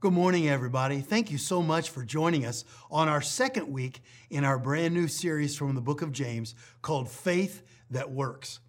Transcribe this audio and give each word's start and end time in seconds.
Good 0.00 0.12
morning, 0.12 0.48
everybody. 0.48 1.00
Thank 1.00 1.32
you 1.32 1.38
so 1.38 1.60
much 1.60 1.90
for 1.90 2.04
joining 2.04 2.46
us 2.46 2.64
on 2.88 3.08
our 3.08 3.20
second 3.20 3.66
week 3.66 4.00
in 4.30 4.44
our 4.44 4.56
brand 4.56 4.94
new 4.94 5.08
series 5.08 5.56
from 5.56 5.74
the 5.74 5.80
book 5.80 6.02
of 6.02 6.12
James 6.12 6.54
called 6.82 7.10
Faith 7.10 7.64
That 7.90 8.12
Works. 8.12 8.60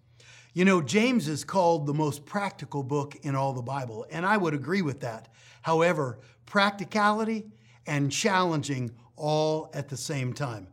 You 0.54 0.64
know, 0.64 0.82
James 0.82 1.28
is 1.28 1.44
called 1.44 1.86
the 1.86 1.94
most 1.94 2.26
practical 2.26 2.82
book 2.82 3.14
in 3.22 3.36
all 3.36 3.52
the 3.52 3.62
Bible, 3.62 4.04
and 4.10 4.26
I 4.26 4.38
would 4.38 4.54
agree 4.54 4.82
with 4.82 5.02
that. 5.02 5.28
However, 5.62 6.18
practicality 6.46 7.46
and 7.86 8.10
challenging 8.10 8.90
all 9.14 9.70
at 9.72 9.88
the 9.88 9.96
same 9.96 10.32
time. 10.32 10.66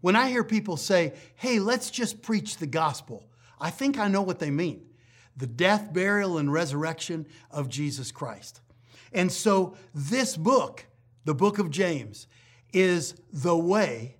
When 0.00 0.16
I 0.16 0.30
hear 0.30 0.42
people 0.42 0.76
say, 0.76 1.12
hey, 1.36 1.60
let's 1.60 1.92
just 1.92 2.22
preach 2.22 2.56
the 2.56 2.66
gospel, 2.66 3.30
I 3.60 3.70
think 3.70 4.00
I 4.00 4.08
know 4.08 4.22
what 4.22 4.40
they 4.40 4.50
mean 4.50 4.84
the 5.36 5.46
death, 5.46 5.92
burial, 5.92 6.38
and 6.38 6.52
resurrection 6.52 7.24
of 7.52 7.68
Jesus 7.68 8.10
Christ. 8.10 8.62
And 9.12 9.30
so, 9.30 9.76
this 9.94 10.36
book, 10.36 10.86
the 11.24 11.34
book 11.34 11.58
of 11.58 11.70
James, 11.70 12.26
is 12.72 13.14
the 13.32 13.56
way 13.56 14.16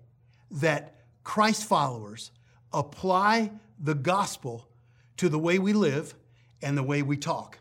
that 0.50 0.96
Christ 1.24 1.64
followers 1.64 2.30
apply 2.72 3.52
the 3.78 3.94
gospel 3.94 4.68
to 5.16 5.28
the 5.28 5.38
way 5.38 5.58
we 5.58 5.72
live 5.72 6.14
and 6.60 6.76
the 6.76 6.82
way 6.82 7.02
we 7.02 7.16
talk. 7.16 7.58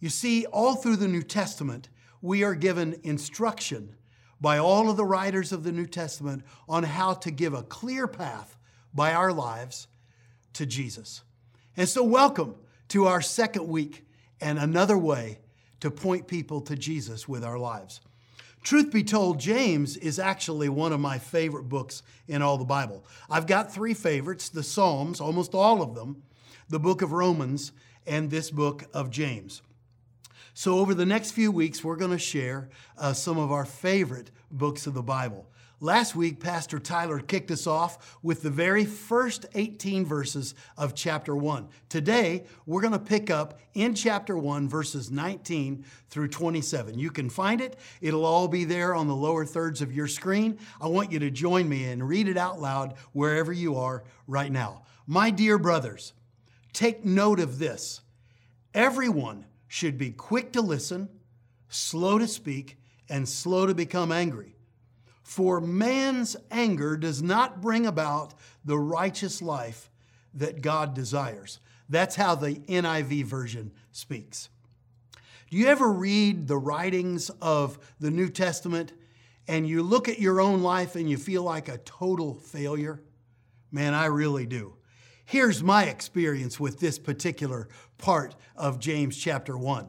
You 0.00 0.08
see, 0.08 0.46
all 0.46 0.74
through 0.74 0.96
the 0.96 1.08
New 1.08 1.22
Testament, 1.22 1.88
we 2.20 2.42
are 2.44 2.54
given 2.54 3.00
instruction 3.02 3.96
by 4.40 4.58
all 4.58 4.88
of 4.88 4.96
the 4.96 5.04
writers 5.04 5.52
of 5.52 5.64
the 5.64 5.72
New 5.72 5.86
Testament 5.86 6.44
on 6.68 6.84
how 6.84 7.14
to 7.14 7.30
give 7.30 7.54
a 7.54 7.62
clear 7.62 8.06
path 8.06 8.56
by 8.94 9.12
our 9.12 9.32
lives 9.32 9.88
to 10.54 10.66
Jesus. 10.66 11.22
And 11.76 11.88
so, 11.88 12.02
welcome 12.02 12.54
to 12.88 13.06
our 13.06 13.20
second 13.20 13.68
week 13.68 14.04
and 14.40 14.58
another 14.58 14.96
way 14.96 15.38
to 15.80 15.90
point 15.90 16.26
people 16.26 16.60
to 16.62 16.76
Jesus 16.76 17.28
with 17.28 17.44
our 17.44 17.58
lives. 17.58 18.00
Truth 18.62 18.92
be 18.92 19.04
told, 19.04 19.38
James 19.38 19.96
is 19.96 20.18
actually 20.18 20.68
one 20.68 20.92
of 20.92 21.00
my 21.00 21.18
favorite 21.18 21.68
books 21.68 22.02
in 22.26 22.42
all 22.42 22.58
the 22.58 22.64
Bible. 22.64 23.04
I've 23.30 23.46
got 23.46 23.72
three 23.72 23.94
favorites 23.94 24.48
the 24.48 24.62
Psalms, 24.62 25.20
almost 25.20 25.54
all 25.54 25.80
of 25.80 25.94
them, 25.94 26.22
the 26.68 26.80
book 26.80 27.00
of 27.02 27.12
Romans, 27.12 27.72
and 28.06 28.30
this 28.30 28.50
book 28.50 28.84
of 28.92 29.10
James. 29.10 29.62
So, 30.58 30.80
over 30.80 30.92
the 30.92 31.06
next 31.06 31.30
few 31.30 31.52
weeks, 31.52 31.84
we're 31.84 31.94
going 31.94 32.10
to 32.10 32.18
share 32.18 32.68
uh, 32.96 33.12
some 33.12 33.38
of 33.38 33.52
our 33.52 33.64
favorite 33.64 34.32
books 34.50 34.88
of 34.88 34.94
the 34.94 35.04
Bible. 35.04 35.48
Last 35.78 36.16
week, 36.16 36.40
Pastor 36.40 36.80
Tyler 36.80 37.20
kicked 37.20 37.52
us 37.52 37.68
off 37.68 38.18
with 38.24 38.42
the 38.42 38.50
very 38.50 38.84
first 38.84 39.46
18 39.54 40.04
verses 40.04 40.56
of 40.76 40.96
chapter 40.96 41.36
1. 41.36 41.68
Today, 41.88 42.42
we're 42.66 42.80
going 42.80 42.92
to 42.92 42.98
pick 42.98 43.30
up 43.30 43.60
in 43.74 43.94
chapter 43.94 44.36
1, 44.36 44.68
verses 44.68 45.12
19 45.12 45.84
through 46.10 46.26
27. 46.26 46.98
You 46.98 47.12
can 47.12 47.30
find 47.30 47.60
it, 47.60 47.78
it'll 48.00 48.26
all 48.26 48.48
be 48.48 48.64
there 48.64 48.96
on 48.96 49.06
the 49.06 49.14
lower 49.14 49.46
thirds 49.46 49.80
of 49.80 49.92
your 49.92 50.08
screen. 50.08 50.58
I 50.80 50.88
want 50.88 51.12
you 51.12 51.20
to 51.20 51.30
join 51.30 51.68
me 51.68 51.84
and 51.84 52.08
read 52.08 52.26
it 52.26 52.36
out 52.36 52.60
loud 52.60 52.94
wherever 53.12 53.52
you 53.52 53.76
are 53.76 54.02
right 54.26 54.50
now. 54.50 54.82
My 55.06 55.30
dear 55.30 55.56
brothers, 55.56 56.14
take 56.72 57.04
note 57.04 57.38
of 57.38 57.60
this. 57.60 58.00
Everyone 58.74 59.44
should 59.68 59.96
be 59.96 60.10
quick 60.10 60.52
to 60.52 60.60
listen, 60.60 61.08
slow 61.68 62.18
to 62.18 62.26
speak, 62.26 62.78
and 63.08 63.28
slow 63.28 63.66
to 63.66 63.74
become 63.74 64.10
angry 64.10 64.56
for 65.28 65.60
man's 65.60 66.38
anger 66.50 66.96
does 66.96 67.22
not 67.22 67.60
bring 67.60 67.86
about 67.86 68.32
the 68.64 68.78
righteous 68.78 69.42
life 69.42 69.90
that 70.32 70.62
God 70.62 70.94
desires. 70.94 71.60
That's 71.86 72.16
how 72.16 72.34
the 72.34 72.54
NIV 72.54 73.24
version 73.24 73.72
speaks. 73.92 74.48
Do 75.50 75.58
you 75.58 75.66
ever 75.66 75.92
read 75.92 76.48
the 76.48 76.56
writings 76.56 77.28
of 77.42 77.78
the 78.00 78.10
New 78.10 78.30
Testament 78.30 78.94
and 79.46 79.68
you 79.68 79.82
look 79.82 80.08
at 80.08 80.18
your 80.18 80.40
own 80.40 80.62
life 80.62 80.96
and 80.96 81.10
you 81.10 81.18
feel 81.18 81.42
like 81.42 81.68
a 81.68 81.76
total 81.76 82.32
failure? 82.32 83.02
Man, 83.70 83.92
I 83.92 84.06
really 84.06 84.46
do. 84.46 84.76
Here's 85.28 85.62
my 85.62 85.84
experience 85.84 86.58
with 86.58 86.80
this 86.80 86.98
particular 86.98 87.68
part 87.98 88.34
of 88.56 88.78
James 88.78 89.14
chapter 89.14 89.58
1. 89.58 89.86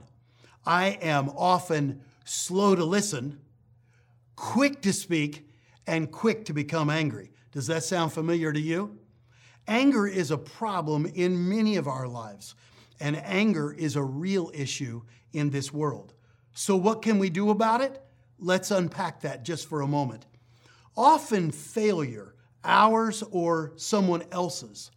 I 0.65 0.97
am 1.01 1.29
often 1.29 2.01
slow 2.25 2.75
to 2.75 2.83
listen 2.83 3.39
quick 4.35 4.81
to 4.81 4.91
speak, 4.91 5.49
and 5.87 6.11
quick 6.11 6.43
to 6.43 6.53
become 6.53 6.89
angry. 6.89 7.31
Does 7.53 7.67
that 7.67 7.85
sound 7.85 8.11
familiar 8.11 8.51
to 8.51 8.59
you? 8.59 8.97
Anger 9.65 10.07
is 10.07 10.29
a 10.29 10.37
problem 10.37 11.05
in 11.05 11.47
many 11.47 11.77
of 11.77 11.87
our 11.87 12.05
lives, 12.05 12.53
and 12.99 13.15
anger 13.15 13.71
is 13.71 13.95
a 13.95 14.03
real 14.03 14.51
issue 14.53 15.01
in 15.31 15.51
this 15.51 15.71
world. 15.71 16.13
So, 16.53 16.75
what 16.75 17.01
can 17.01 17.17
we 17.17 17.29
do 17.29 17.49
about 17.49 17.79
it? 17.79 18.01
Let's 18.39 18.71
unpack 18.71 19.21
that 19.21 19.45
just 19.45 19.69
for 19.69 19.79
a 19.79 19.87
moment. 19.87 20.25
Often, 20.97 21.51
failure, 21.51 22.35
ours 22.65 23.23
or 23.31 23.71
someone 23.77 24.23
else's, 24.33 24.91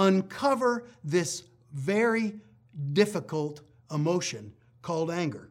uncover 0.00 0.86
this 1.04 1.44
very 1.72 2.34
difficult 2.94 3.60
emotion 3.92 4.52
called 4.80 5.10
anger. 5.10 5.50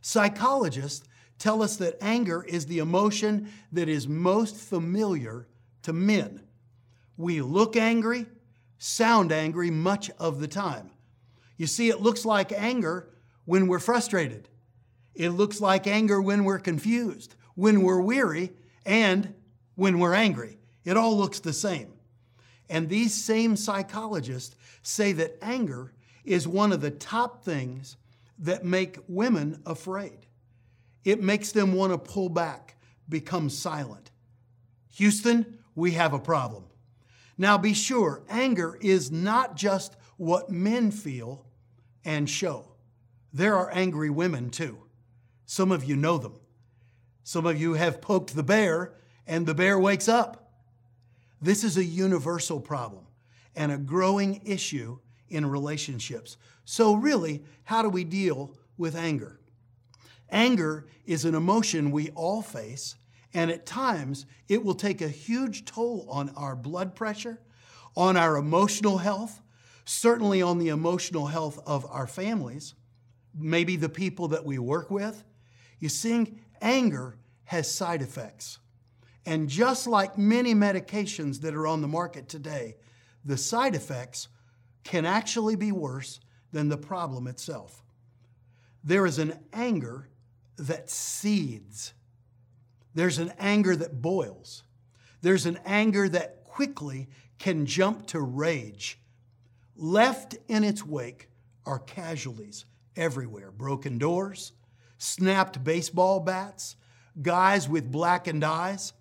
Psychologists 0.00 1.06
tell 1.38 1.62
us 1.62 1.76
that 1.76 1.96
anger 2.00 2.44
is 2.44 2.66
the 2.66 2.80
emotion 2.80 3.48
that 3.70 3.88
is 3.88 4.08
most 4.08 4.56
familiar 4.56 5.46
to 5.82 5.92
men. 5.92 6.42
We 7.16 7.40
look 7.40 7.76
angry, 7.76 8.26
sound 8.78 9.30
angry 9.30 9.70
much 9.70 10.10
of 10.18 10.40
the 10.40 10.48
time. 10.48 10.90
You 11.56 11.68
see, 11.68 11.88
it 11.88 12.00
looks 12.00 12.24
like 12.24 12.50
anger 12.52 13.10
when 13.44 13.68
we're 13.68 13.78
frustrated. 13.78 14.48
It 15.14 15.30
looks 15.30 15.60
like 15.60 15.86
anger 15.86 16.20
when 16.20 16.44
we're 16.44 16.58
confused, 16.58 17.36
when 17.54 17.82
we're 17.82 18.00
weary, 18.00 18.50
and 18.84 19.34
when 19.76 20.00
we're 20.00 20.14
angry. 20.14 20.58
It 20.84 20.96
all 20.96 21.16
looks 21.16 21.38
the 21.38 21.52
same. 21.52 21.92
And 22.72 22.88
these 22.88 23.12
same 23.12 23.54
psychologists 23.54 24.56
say 24.82 25.12
that 25.12 25.36
anger 25.42 25.92
is 26.24 26.48
one 26.48 26.72
of 26.72 26.80
the 26.80 26.90
top 26.90 27.44
things 27.44 27.98
that 28.38 28.64
make 28.64 28.98
women 29.06 29.60
afraid. 29.66 30.24
It 31.04 31.22
makes 31.22 31.52
them 31.52 31.74
want 31.74 31.92
to 31.92 31.98
pull 31.98 32.30
back, 32.30 32.76
become 33.10 33.50
silent. 33.50 34.10
Houston, 34.94 35.58
we 35.74 35.90
have 35.90 36.14
a 36.14 36.18
problem. 36.18 36.64
Now 37.36 37.58
be 37.58 37.74
sure, 37.74 38.22
anger 38.30 38.78
is 38.80 39.12
not 39.12 39.54
just 39.54 39.94
what 40.16 40.48
men 40.48 40.90
feel 40.92 41.44
and 42.06 42.28
show. 42.28 42.72
There 43.34 43.54
are 43.54 43.70
angry 43.74 44.08
women 44.08 44.48
too. 44.48 44.78
Some 45.44 45.72
of 45.72 45.84
you 45.84 45.94
know 45.94 46.16
them. 46.16 46.40
Some 47.22 47.44
of 47.44 47.60
you 47.60 47.74
have 47.74 48.00
poked 48.00 48.34
the 48.34 48.42
bear 48.42 48.94
and 49.26 49.44
the 49.44 49.54
bear 49.54 49.78
wakes 49.78 50.08
up. 50.08 50.41
This 51.42 51.64
is 51.64 51.76
a 51.76 51.84
universal 51.84 52.60
problem 52.60 53.04
and 53.56 53.72
a 53.72 53.76
growing 53.76 54.40
issue 54.44 54.98
in 55.28 55.44
relationships. 55.44 56.36
So, 56.64 56.94
really, 56.94 57.42
how 57.64 57.82
do 57.82 57.88
we 57.88 58.04
deal 58.04 58.56
with 58.78 58.94
anger? 58.94 59.40
Anger 60.30 60.86
is 61.04 61.24
an 61.24 61.34
emotion 61.34 61.90
we 61.90 62.10
all 62.10 62.42
face, 62.42 62.94
and 63.34 63.50
at 63.50 63.66
times 63.66 64.24
it 64.48 64.64
will 64.64 64.74
take 64.74 65.02
a 65.02 65.08
huge 65.08 65.64
toll 65.64 66.06
on 66.08 66.30
our 66.36 66.54
blood 66.54 66.94
pressure, 66.94 67.40
on 67.96 68.16
our 68.16 68.36
emotional 68.36 68.98
health, 68.98 69.42
certainly 69.84 70.40
on 70.40 70.58
the 70.58 70.68
emotional 70.68 71.26
health 71.26 71.58
of 71.66 71.84
our 71.90 72.06
families, 72.06 72.74
maybe 73.34 73.76
the 73.76 73.88
people 73.88 74.28
that 74.28 74.44
we 74.44 74.58
work 74.58 74.90
with. 74.90 75.24
You 75.80 75.88
see, 75.88 76.34
anger 76.60 77.18
has 77.44 77.70
side 77.70 78.00
effects. 78.00 78.58
And 79.24 79.48
just 79.48 79.86
like 79.86 80.18
many 80.18 80.54
medications 80.54 81.40
that 81.42 81.54
are 81.54 81.66
on 81.66 81.80
the 81.80 81.88
market 81.88 82.28
today, 82.28 82.76
the 83.24 83.36
side 83.36 83.74
effects 83.74 84.28
can 84.84 85.06
actually 85.06 85.56
be 85.56 85.70
worse 85.70 86.20
than 86.52 86.68
the 86.68 86.76
problem 86.76 87.26
itself. 87.26 87.82
There 88.82 89.06
is 89.06 89.18
an 89.18 89.38
anger 89.52 90.08
that 90.56 90.90
seethes. 90.90 91.94
There's 92.94 93.18
an 93.18 93.32
anger 93.38 93.76
that 93.76 94.02
boils. 94.02 94.64
There's 95.22 95.46
an 95.46 95.58
anger 95.64 96.08
that 96.08 96.44
quickly 96.44 97.08
can 97.38 97.64
jump 97.64 98.06
to 98.08 98.20
rage. 98.20 98.98
Left 99.76 100.36
in 100.48 100.64
its 100.64 100.84
wake 100.84 101.28
are 101.64 101.78
casualties 101.78 102.64
everywhere 102.96 103.50
broken 103.50 103.98
doors, 103.98 104.52
snapped 104.98 105.64
baseball 105.64 106.20
bats, 106.20 106.76
guys 107.20 107.68
with 107.68 107.90
blackened 107.90 108.44
eyes, 108.44 108.92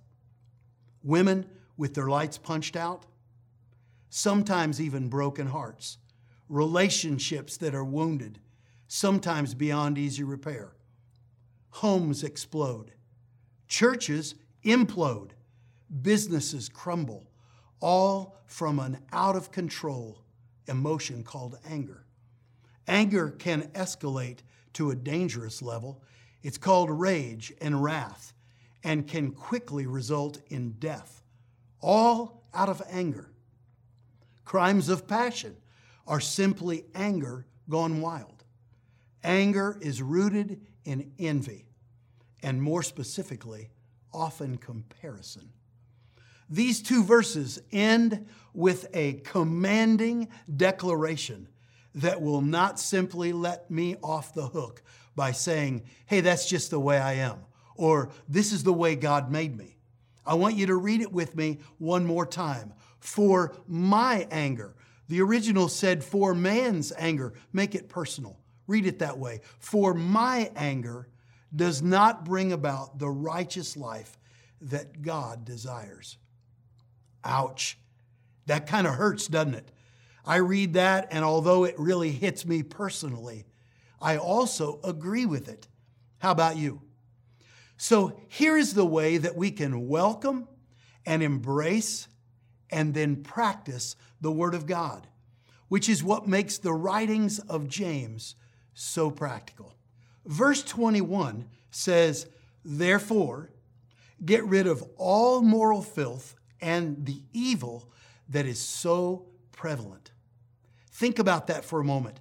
women 1.04 1.46
with 1.78 1.94
their 1.94 2.08
lights 2.08 2.38
punched 2.38 2.76
out, 2.76 3.06
sometimes 4.10 4.82
even 4.82 5.10
broken 5.10 5.48
hearts, 5.48 5.98
relationships 6.50 7.58
that 7.58 7.74
are 7.74 7.84
wounded, 7.84 8.40
sometimes 8.88 9.54
beyond 9.54 9.98
easy 9.98 10.24
repair. 10.24 10.74
Homes 11.70 12.24
explode, 12.24 12.92
churches 13.68 14.36
implode, 14.66 15.32
businesses 16.02 16.70
crumble, 16.70 17.30
all 17.80 18.38
from 18.46 18.80
an 18.80 19.00
out 19.12 19.36
of 19.36 19.52
control 19.52 20.20
emotion 20.68 21.24
called 21.24 21.58
anger. 21.68 22.06
Anger 22.88 23.30
can 23.30 23.64
escalate 23.70 24.40
to 24.74 24.92
a 24.92 24.96
dangerous 24.96 25.62
level. 25.62 26.04
It's 26.44 26.58
called 26.58 26.90
rage 26.90 27.54
and 27.62 27.82
wrath 27.82 28.34
and 28.84 29.08
can 29.08 29.32
quickly 29.32 29.86
result 29.86 30.40
in 30.50 30.72
death, 30.74 31.24
all 31.82 32.44
out 32.54 32.70
of 32.70 32.82
anger. 32.90 33.32
Crimes 34.44 34.90
of 34.90 35.08
passion 35.08 35.56
are 36.08 36.20
simply 36.20 36.86
anger 36.96 37.46
gone 37.70 38.02
wild. 38.02 38.44
Anger 39.24 39.78
is 39.82 40.02
rooted 40.02 40.62
in 40.84 41.12
envy, 41.20 41.68
and 42.42 42.62
more 42.62 42.84
specifically, 42.84 43.70
often 44.14 44.58
comparison. 44.58 45.54
These 46.50 46.82
two 46.82 47.04
verses 47.04 47.62
end 47.72 48.28
with 48.54 48.88
a 48.94 49.14
commanding 49.24 50.28
declaration 50.54 51.48
that 51.96 52.22
will 52.22 52.42
not 52.42 52.80
simply 52.80 53.32
let 53.32 53.72
me 53.72 53.96
off 54.04 54.34
the 54.34 54.48
hook 54.48 54.82
by 55.16 55.32
saying, 55.32 55.84
hey, 56.08 56.22
that's 56.22 56.48
just 56.50 56.70
the 56.70 56.80
way 56.80 56.98
I 56.98 57.14
am, 57.14 57.40
or 57.82 58.10
this 58.30 58.54
is 58.54 58.64
the 58.64 58.72
way 58.72 58.96
God 58.96 59.32
made 59.32 59.58
me. 59.58 59.76
I 60.24 60.36
want 60.36 60.56
you 60.56 60.68
to 60.68 60.76
read 60.76 61.02
it 61.02 61.12
with 61.12 61.36
me 61.36 61.62
one 61.80 62.06
more 62.06 62.28
time. 62.28 62.74
For 63.00 63.56
my 63.68 64.28
anger. 64.30 64.76
The 65.08 65.22
original 65.22 65.68
said, 65.68 66.04
for 66.04 66.36
man's 66.36 66.94
anger. 66.96 67.34
Make 67.52 67.74
it 67.74 67.90
personal. 67.90 68.38
Read 68.68 68.86
it 68.86 69.00
that 69.00 69.18
way. 69.18 69.42
For 69.58 69.96
my 69.96 70.52
anger 70.56 71.08
does 71.56 71.82
not 71.82 72.24
bring 72.24 72.54
about 72.54 73.00
the 73.00 73.10
righteous 73.10 73.76
life 73.76 74.20
that 74.62 75.02
God 75.02 75.44
desires. 75.44 76.20
Ouch. 77.24 77.80
That 78.46 78.68
kind 78.68 78.86
of 78.86 78.94
hurts, 78.94 79.26
doesn't 79.26 79.56
it? 79.56 79.72
I 80.24 80.36
read 80.36 80.74
that, 80.74 81.08
and 81.10 81.26
although 81.26 81.64
it 81.64 81.80
really 81.80 82.12
hits 82.12 82.46
me 82.46 82.62
personally, 82.62 83.46
I 84.00 84.18
also 84.18 84.80
agree 84.84 85.26
with 85.26 85.50
it. 85.50 85.68
How 86.20 86.30
about 86.30 86.58
you? 86.58 86.84
So 87.82 88.14
here 88.28 88.58
is 88.58 88.76
the 88.76 88.86
way 88.86 89.18
that 89.18 89.36
we 89.36 89.50
can 89.50 89.88
welcome 89.88 90.48
and 91.04 91.24
embrace 91.24 92.08
and 92.70 92.94
then 92.94 93.24
practice 93.24 93.96
the 94.22 94.32
Word 94.32 94.54
of 94.54 94.68
God, 94.68 95.08
which 95.68 95.90
is 95.90 96.04
what 96.04 96.28
makes 96.28 96.60
the 96.60 96.74
writings 96.74 97.40
of 97.40 97.68
James 97.68 98.36
so 98.76 99.10
practical. 99.10 99.74
Verse 100.28 100.62
21 100.62 101.48
says, 101.72 102.28
Therefore, 102.64 103.50
get 104.24 104.46
rid 104.46 104.68
of 104.68 104.84
all 104.96 105.42
moral 105.42 105.82
filth 105.82 106.36
and 106.62 107.04
the 107.08 107.24
evil 107.34 107.90
that 108.30 108.46
is 108.46 108.60
so 108.60 109.26
prevalent. 109.54 110.12
Think 110.92 111.18
about 111.18 111.48
that 111.48 111.66
for 111.66 111.80
a 111.80 111.84
moment. 111.84 112.20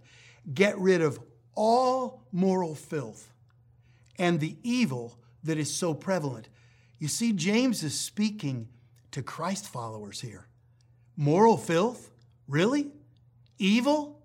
Get 0.55 0.79
rid 0.79 1.03
of 1.03 1.21
all 1.55 2.23
moral 2.33 2.75
filth 2.75 3.31
and 4.19 4.41
the 4.41 4.57
evil 4.63 5.20
that 5.45 5.59
is 5.59 5.73
so 5.73 5.95
prevalent. 5.95 6.49
You 6.99 7.09
see, 7.09 7.33
James 7.33 7.83
is 7.83 7.99
speaking 7.99 8.69
to 9.13 9.23
Christ 9.23 9.67
followers 9.67 10.21
here. 10.21 10.47
Moral 11.17 11.57
filth? 11.57 12.11
Really? 12.47 12.91
Evil? 13.59 14.23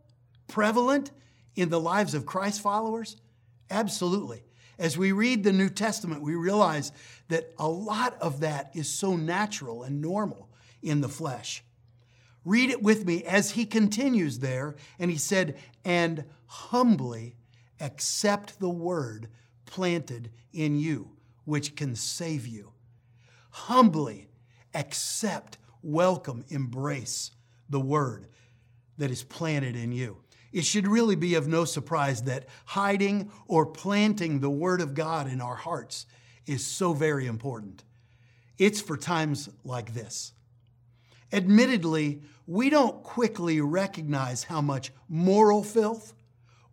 Prevalent 0.47 1.11
in 1.55 1.69
the 1.69 1.79
lives 1.79 2.13
of 2.13 2.25
Christ 2.25 2.61
followers? 2.61 3.17
Absolutely. 3.69 4.43
As 4.77 4.97
we 4.97 5.11
read 5.11 5.43
the 5.43 5.53
New 5.53 5.69
Testament, 5.69 6.21
we 6.21 6.35
realize 6.35 6.91
that 7.29 7.53
a 7.57 7.67
lot 7.67 8.17
of 8.21 8.41
that 8.41 8.71
is 8.73 8.89
so 8.89 9.15
natural 9.15 9.83
and 9.83 10.01
normal 10.01 10.49
in 10.81 11.01
the 11.01 11.09
flesh. 11.09 11.63
Read 12.43 12.69
it 12.69 12.83
with 12.83 13.05
me 13.05 13.23
as 13.23 13.51
he 13.51 13.65
continues 13.65 14.39
there, 14.39 14.75
and 14.99 15.09
he 15.09 15.17
said, 15.17 15.57
and 15.83 16.25
humbly 16.45 17.35
accept 17.79 18.59
the 18.59 18.69
word 18.69 19.29
planted 19.65 20.31
in 20.53 20.77
you, 20.77 21.11
which 21.45 21.75
can 21.75 21.95
save 21.95 22.47
you. 22.47 22.71
Humbly 23.49 24.27
accept, 24.73 25.57
welcome, 25.81 26.43
embrace 26.49 27.31
the 27.69 27.79
word 27.79 28.27
that 28.97 29.11
is 29.11 29.23
planted 29.23 29.75
in 29.75 29.91
you. 29.91 30.17
It 30.51 30.63
should 30.63 30.87
really 30.87 31.17
be 31.17 31.35
of 31.35 31.47
no 31.47 31.65
surprise 31.65 32.23
that 32.23 32.45
hiding 32.65 33.29
or 33.47 33.65
planting 33.65 34.39
the 34.39 34.49
Word 34.49 34.79
of 34.79 34.93
God 34.93 35.29
in 35.29 35.41
our 35.41 35.55
hearts 35.55 36.05
is 36.45 36.65
so 36.65 36.93
very 36.93 37.27
important. 37.27 37.83
It's 38.57 38.79
for 38.79 38.95
times 38.95 39.49
like 39.65 39.93
this. 39.93 40.31
Admittedly, 41.33 42.21
we 42.47 42.69
don't 42.69 43.03
quickly 43.03 43.59
recognize 43.59 44.45
how 44.45 44.61
much 44.61 44.93
moral 45.09 45.61
filth 45.61 46.13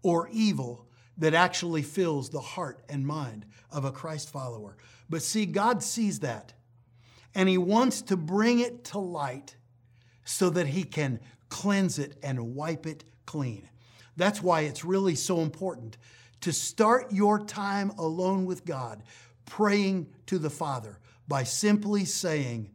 or 0.03 0.29
evil 0.31 0.82
that 1.19 1.35
actually 1.35 1.83
fills 1.83 2.31
the 2.31 2.41
heart 2.41 2.83
and 2.89 3.07
mind 3.07 3.47
of 3.71 3.85
a 3.85 3.93
Christ 3.93 4.31
follower. 4.31 4.77
But 5.11 5.23
see, 5.23 5.47
God 5.47 5.83
sees 5.83 6.21
that, 6.21 6.55
and 7.35 7.49
He 7.49 7.59
wants 7.59 8.03
to 8.03 8.17
bring 8.17 8.61
it 8.61 8.85
to 8.85 8.99
light 8.99 9.57
so 10.25 10.51
that 10.51 10.69
He 10.69 10.85
can 10.85 11.21
cleanse 11.49 11.99
it 11.99 12.17
and 12.23 12.55
wipe 12.55 12.87
it 12.87 13.05
clean. 13.27 13.69
That's 14.17 14.43
why 14.43 14.63
it's 14.63 14.85
really 14.85 15.15
so 15.15 15.41
important 15.41 15.99
to 16.41 16.53
start 16.53 17.13
your 17.13 17.39
time 17.39 17.91
alone 17.99 18.47
with 18.47 18.65
God, 18.65 19.03
praying 19.47 20.09
to 20.27 20.39
the 20.39 20.51
Father 20.51 20.99
by 21.29 21.45
simply 21.45 22.05
saying, 22.05 22.71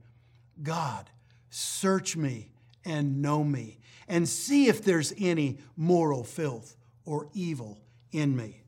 God, 0.63 1.09
search 1.49 2.15
me 2.15 2.49
and 2.85 3.21
know 3.21 3.43
me, 3.43 3.79
and 4.07 4.27
see 4.27 4.67
if 4.67 4.83
there's 4.83 5.13
any 5.17 5.57
moral 5.75 6.23
filth 6.23 6.77
or 7.03 7.27
evil 7.33 7.79
in 8.11 8.35
me. 8.35 8.63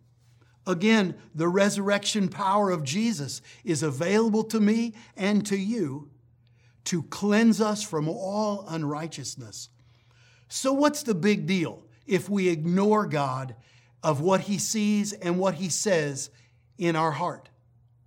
Again, 0.67 1.15
the 1.33 1.47
resurrection 1.47 2.27
power 2.27 2.69
of 2.69 2.83
Jesus 2.83 3.41
is 3.63 3.81
available 3.81 4.43
to 4.45 4.59
me 4.59 4.93
and 5.17 5.45
to 5.47 5.57
you 5.57 6.09
to 6.85 7.03
cleanse 7.03 7.59
us 7.59 7.83
from 7.83 8.07
all 8.07 8.65
unrighteousness. 8.67 9.69
So, 10.47 10.73
what's 10.73 11.03
the 11.03 11.15
big 11.15 11.45
deal? 11.45 11.83
if 12.09 12.27
we 12.27 12.49
ignore 12.49 13.05
God 13.05 13.55
of 14.03 14.19
what 14.19 14.41
He 14.41 14.57
sees 14.57 15.13
and 15.13 15.39
what 15.39 15.53
He 15.53 15.69
says 15.69 16.31
in 16.77 16.95
our 16.95 17.11
heart. 17.11 17.49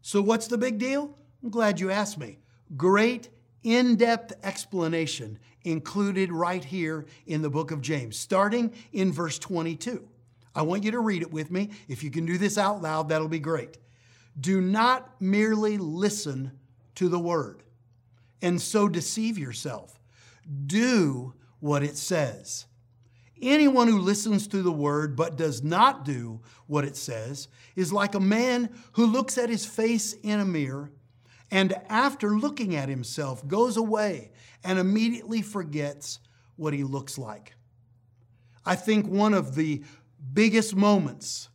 So, 0.02 0.20
what's 0.20 0.49
the 0.49 0.58
big 0.58 0.79
deal? 0.79 1.17
I'm 1.43 1.50
glad 1.50 1.81
you 1.81 1.90
asked 1.90 2.19
me. 2.19 2.38
Great 2.76 3.31
in 3.62 3.96
depth 3.96 4.32
explanation 4.43 5.38
included 5.62 6.32
right 6.32 6.64
here 6.64 7.06
in 7.26 7.43
the 7.43 7.50
book 7.50 7.70
of 7.70 7.81
James, 7.81 8.19
starting 8.19 8.73
in 8.93 9.12
verse 9.12 9.38
22. 9.38 10.08
I 10.54 10.62
want 10.62 10.84
you 10.84 10.90
to 10.93 11.00
read 11.00 11.22
it 11.22 11.32
with 11.32 11.50
me. 11.50 11.70
If 11.88 12.02
you 12.02 12.10
can 12.10 12.26
do 12.26 12.38
this 12.38 12.58
out 12.58 12.82
loud, 12.82 13.08
that'll 13.08 13.28
be 13.28 13.38
great. 13.38 13.78
Do 14.38 14.60
not 14.60 15.20
merely 15.20 15.79
listen 15.79 16.58
to 16.96 17.08
the 17.08 17.19
word 17.19 17.62
and 18.41 18.60
so 18.60 18.88
deceive 18.88 19.38
yourself. 19.38 19.98
Do 20.67 21.34
what 21.60 21.82
it 21.82 21.96
says. 21.96 22.67
Anyone 23.41 23.88
who 23.88 23.98
listens 23.98 24.46
to 24.48 24.62
the 24.62 24.72
word 24.72 25.17
but 25.17 25.36
does 25.36 25.62
not 25.62 26.05
do 26.05 26.41
what 26.67 26.84
it 26.84 26.96
says 26.96 27.48
is 27.74 27.93
like 27.93 28.15
a 28.15 28.20
man 28.20 28.70
who 28.93 29.06
looks 29.06 29.36
at 29.36 29.48
his 29.48 29.67
face 29.67 30.12
in 30.12 30.41
a 30.41 30.44
mirror 30.44 30.93
and 31.50 31.74
after 31.88 32.31
looking 32.31 32.76
at 32.76 32.88
himself 32.88 33.46
goes 33.46 33.76
away 33.76 34.31
and 34.65 34.79
immediately 34.79 35.43
forgets 35.43 36.20
what 36.56 36.72
he 36.72 36.84
looks 36.84 37.19
like. 37.19 37.55
I 38.65 38.76
think 38.76 39.06
one 39.06 39.34
of 39.34 39.55
the 39.55 39.82
biggest 40.32 40.74
moments 40.74 41.48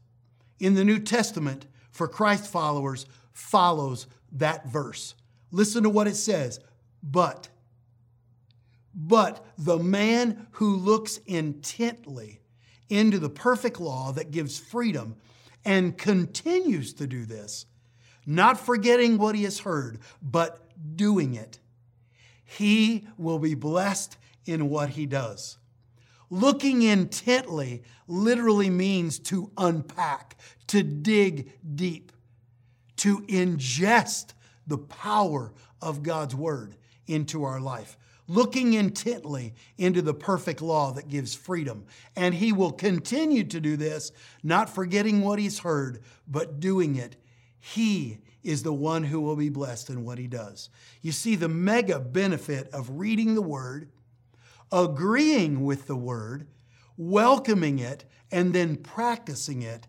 in 0.60 0.74
the 0.74 0.86
New 0.86 1.00
Testament 1.00 1.68
for 1.92 2.08
Christ 2.08 2.48
followers 2.48 3.06
follows 3.34 4.08
that 4.34 4.68
verse. 4.68 5.16
Listen 5.52 5.84
to 5.84 5.90
what 5.90 6.08
it 6.08 6.16
says. 6.16 6.60
But 7.04 7.50
but 8.98 9.46
the 9.60 9.78
man 9.78 10.48
who 10.54 10.76
looks 10.76 11.18
intently 11.28 12.42
into 12.90 13.20
the 13.20 13.30
perfect 13.30 13.80
law 13.80 14.12
that 14.14 14.32
gives 14.32 14.58
freedom 14.58 15.16
and 15.64 15.96
continues 15.96 16.94
to 16.94 17.06
do 17.06 17.24
this, 17.26 17.68
not 18.26 18.60
forgetting 18.60 19.20
what 19.20 19.36
he 19.36 19.44
has 19.44 19.60
heard, 19.60 20.00
but 20.20 20.72
doing 20.96 21.36
it, 21.36 21.60
he 22.44 23.06
will 23.18 23.38
be 23.38 23.54
blessed 23.54 24.18
in 24.48 24.70
what 24.70 24.90
he 24.90 25.06
does. 25.06 25.60
Looking 26.30 26.82
intently 26.82 27.84
literally 28.08 28.70
means 28.70 29.20
to 29.20 29.52
unpack, 29.58 30.38
to 30.68 30.84
dig 30.84 31.52
deep, 31.76 32.12
to 32.98 33.20
ingest 33.22 34.34
the 34.66 34.78
power 34.78 35.54
of 35.82 36.04
God's 36.04 36.36
word 36.36 36.76
into 37.08 37.44
our 37.44 37.60
life 37.60 37.98
looking 38.28 38.74
intently 38.74 39.54
into 39.78 40.02
the 40.02 40.14
perfect 40.14 40.62
law 40.62 40.92
that 40.94 41.08
gives 41.08 41.34
freedom. 41.34 41.86
And 42.16 42.36
he 42.36 42.52
will 42.52 42.72
continue 42.72 43.44
to 43.46 43.60
do 43.60 43.78
this, 43.78 44.12
not 44.44 44.70
forgetting 44.70 45.22
what 45.22 45.40
he's 45.40 45.60
heard, 45.60 46.02
but 46.28 46.60
doing 46.60 46.96
it. 46.96 47.16
He 47.60 48.20
is 48.44 48.64
the 48.64 48.74
one 48.74 49.04
who 49.04 49.22
will 49.22 49.36
be 49.36 49.50
blessed 49.50 49.90
in 49.90 50.06
what 50.06 50.18
he 50.18 50.28
does. 50.28 50.70
You 51.02 51.12
see, 51.12 51.36
the 51.36 51.50
mega 51.50 52.00
benefit 52.00 52.70
of 52.70 52.90
reading 52.92 53.36
the 53.36 53.42
word, 53.42 53.90
agreeing 54.72 55.64
with 55.64 55.88
the 55.88 55.96
word, 55.96 56.48
welcoming 56.98 57.80
it, 57.80 58.06
and 58.32 58.54
then 58.54 58.76
practicing 58.76 59.62
it 59.62 59.88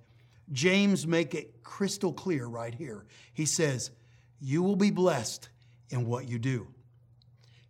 James 0.52 1.06
make 1.06 1.35
it 1.35 1.62
crystal 1.62 2.12
clear 2.12 2.47
right 2.47 2.75
here. 2.75 3.06
He 3.32 3.44
says, 3.44 3.90
"You 4.40 4.62
will 4.62 4.76
be 4.76 4.90
blessed 4.90 5.49
in 5.90 6.06
what 6.06 6.28
you 6.28 6.38
do." 6.38 6.68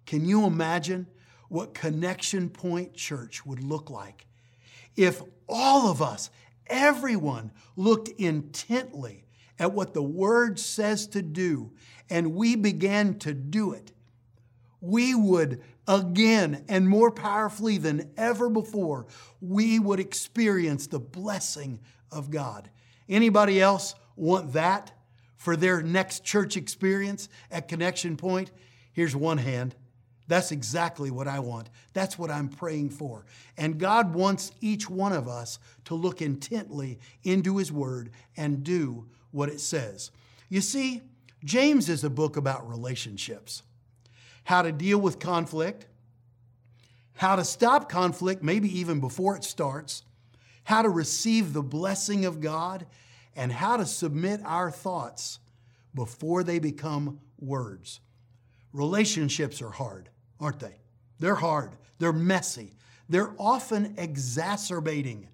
Can 0.07 0.25
you 0.25 0.45
imagine 0.45 1.07
what 1.49 1.75
Connection 1.75 2.51
Point 2.51 2.95
Church 2.95 3.45
would 3.45 3.63
look 3.63 3.91
like 3.91 4.27
if 4.97 5.23
all 5.49 5.91
of 5.91 6.01
us, 6.01 6.31
everyone, 6.67 7.53
looked 7.77 8.09
intently 8.11 9.27
at 9.59 9.73
what 9.73 9.95
the 9.95 10.03
Word 10.03 10.59
says 10.59 11.07
to 11.09 11.23
do 11.23 11.73
and 12.09 12.35
we 12.35 12.55
began 12.55 13.19
to 13.19 13.35
do 13.35 13.73
it? 13.73 13.93
We 14.81 15.15
would 15.15 15.63
again 15.89 16.65
and 16.69 16.87
more 16.87 17.11
powerfully 17.11 17.79
than 17.79 18.11
ever 18.17 18.51
before, 18.51 19.07
we 19.41 19.79
would 19.79 19.99
experience 19.99 20.87
the 20.87 21.01
blessing 21.01 21.81
of 22.13 22.31
God. 22.31 22.71
Anybody 23.09 23.61
else 23.61 23.95
want 24.15 24.53
that 24.53 24.93
for 25.37 25.57
their 25.57 25.81
next 25.83 26.25
church 26.25 26.57
experience 26.57 27.29
at 27.51 27.69
Connection 27.69 28.17
Point? 28.17 28.53
Here's 28.93 29.17
one 29.17 29.39
hand. 29.39 29.75
That's 30.27 30.53
exactly 30.53 31.11
what 31.11 31.27
I 31.27 31.41
want. 31.41 31.71
That's 31.95 32.19
what 32.19 32.31
I'm 32.31 32.51
praying 32.51 32.91
for. 32.91 33.25
And 33.57 33.79
God 33.79 34.13
wants 34.15 34.53
each 34.61 34.91
one 34.91 35.15
of 35.15 35.27
us 35.27 35.59
to 35.87 35.95
look 35.95 36.21
intently 36.21 36.99
into 37.23 37.57
His 37.57 37.73
Word 37.73 38.11
and 38.37 38.63
do 38.63 39.07
what 39.31 39.49
it 39.49 39.61
says. 39.61 40.11
You 40.51 40.61
see, 40.61 41.01
James 41.45 41.89
is 41.89 42.05
a 42.05 42.11
book 42.11 42.37
about 42.37 42.69
relationships 42.69 43.63
how 44.49 44.63
to 44.63 44.73
deal 44.73 44.99
with 44.99 45.19
conflict, 45.19 45.85
how 47.13 47.37
to 47.37 47.45
stop 47.45 47.87
conflict, 47.87 48.43
maybe 48.43 48.79
even 48.79 48.99
before 48.99 49.37
it 49.37 49.45
starts, 49.45 50.05
how 50.65 50.81
to 50.81 50.89
receive 50.89 51.53
the 51.53 51.63
blessing 51.63 52.25
of 52.25 52.41
God, 52.41 52.87
and 53.37 53.53
how 53.53 53.77
to 53.77 53.85
submit 53.85 54.41
our 54.47 54.71
thoughts 54.71 55.39
before 55.95 56.43
they 56.43 56.59
become 56.59 57.21
words. 57.39 58.01
Relationships 58.73 59.61
are 59.61 59.69
hard, 59.69 60.09
aren't 60.41 60.61
they? 60.61 60.81
They're 61.19 61.35
hard, 61.35 61.73
they're 61.99 62.11
messy, 62.11 62.73
they're 63.07 63.35
often 63.39 63.97
exacerbating. 63.99 65.29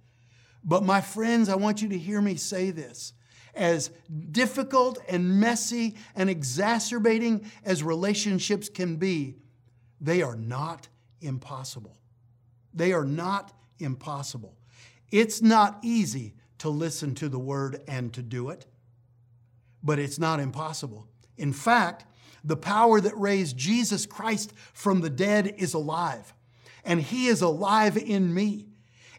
But 0.64 0.82
my 0.82 1.00
friends, 1.00 1.48
I 1.48 1.54
want 1.54 1.82
you 1.82 1.88
to 1.90 1.98
hear 1.98 2.20
me 2.20 2.34
say 2.34 2.72
this. 2.72 3.12
As 3.54 3.90
difficult 4.30 4.98
and 5.08 5.40
messy 5.40 5.94
and 6.16 6.28
exacerbating 6.28 7.50
as 7.64 7.82
relationships 7.82 8.68
can 8.68 8.96
be, 8.96 9.36
they 10.00 10.22
are 10.22 10.36
not 10.36 10.88
impossible. 11.20 11.96
They 12.72 12.92
are 12.92 13.04
not 13.04 13.52
impossible. 13.78 14.56
It's 15.10 15.40
not 15.40 15.78
easy 15.82 16.34
to 16.58 16.68
listen 16.68 17.14
to 17.16 17.28
the 17.28 17.38
word 17.38 17.82
and 17.86 18.12
to 18.14 18.22
do 18.22 18.50
it, 18.50 18.66
but 19.82 19.98
it's 19.98 20.18
not 20.18 20.40
impossible. 20.40 21.06
In 21.36 21.52
fact, 21.52 22.06
the 22.42 22.56
power 22.56 23.00
that 23.00 23.16
raised 23.16 23.56
Jesus 23.56 24.06
Christ 24.06 24.52
from 24.72 25.00
the 25.00 25.10
dead 25.10 25.54
is 25.56 25.74
alive, 25.74 26.34
and 26.84 27.00
he 27.00 27.26
is 27.26 27.40
alive 27.42 27.96
in 27.96 28.34
me. 28.34 28.66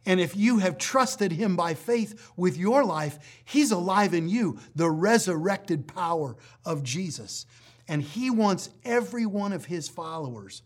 And 0.05 0.19
if 0.19 0.35
you 0.35 0.59
have 0.59 0.77
trusted 0.77 1.31
him 1.31 1.55
by 1.55 1.73
faith 1.73 2.31
with 2.37 2.57
your 2.57 2.83
life, 2.83 3.17
he's 3.43 3.71
alive 3.71 4.13
in 4.13 4.29
you, 4.29 4.59
the 4.75 4.89
resurrected 4.89 5.87
power 5.87 6.35
of 6.63 6.83
Jesus. 6.83 7.45
And 7.87 8.01
he 8.01 8.29
wants 8.29 8.69
every 8.83 9.25
one 9.25 9.53
of 9.53 9.65
his 9.65 9.87
followers 9.87 10.61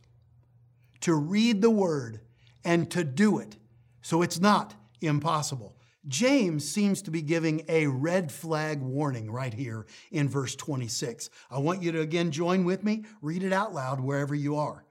to 1.01 1.13
read 1.13 1.62
the 1.62 1.69
word 1.69 2.19
and 2.63 2.89
to 2.91 3.03
do 3.03 3.39
it. 3.39 3.55
So 4.01 4.22
it's 4.22 4.39
not 4.39 4.74
impossible. 5.01 5.75
James 6.08 6.69
seems 6.69 7.01
to 7.03 7.12
be 7.12 7.22
giving 7.22 7.63
a 7.67 7.88
red 7.88 8.31
flag 8.31 8.81
warning 8.81 9.29
right 9.29 9.53
here 9.53 9.86
in 10.12 10.29
verse 10.29 10.55
26. 10.55 11.29
I 11.51 11.60
want 11.60 11.84
you 11.84 11.91
to 11.91 12.01
again 12.01 12.31
join 12.31 12.63
with 12.63 12.84
me, 12.84 13.03
read 13.22 13.43
it 13.43 13.53
out 13.53 13.74
loud 13.74 14.00
wherever 14.00 14.34
you 14.34 14.55
are. 14.55 14.86